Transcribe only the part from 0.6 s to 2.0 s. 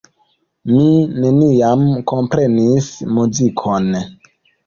Mi neniam